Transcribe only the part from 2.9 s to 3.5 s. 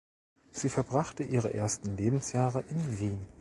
Wien.